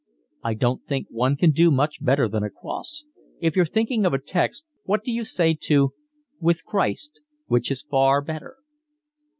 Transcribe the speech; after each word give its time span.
"I 0.43 0.55
don't 0.55 0.83
think 0.87 1.05
one 1.11 1.35
can 1.37 1.51
do 1.51 1.69
much 1.69 2.03
better 2.03 2.27
than 2.27 2.41
a 2.41 2.49
cross. 2.49 3.03
If 3.39 3.55
you're 3.55 3.67
thinking 3.67 4.03
of 4.03 4.13
a 4.15 4.19
text, 4.19 4.65
what 4.83 5.03
do 5.03 5.11
you 5.11 5.23
say 5.23 5.53
to: 5.65 5.93
With 6.39 6.65
Christ, 6.65 7.21
which 7.45 7.69
is 7.69 7.83
far 7.83 8.19
better?" 8.23 8.55